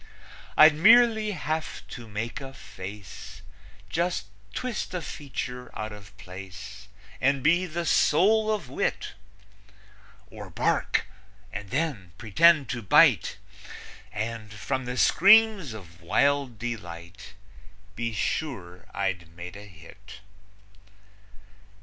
[0.57, 3.43] I'd merely have to make a face,
[3.87, 6.87] Just twist a feature out of place,
[7.21, 9.09] And be the soul of wit;
[10.31, 11.05] Or bark,
[11.53, 13.37] and then pretend to bite,
[14.11, 17.35] And, from the screams of wild delight,
[17.95, 20.21] Be sure I'd made a hit.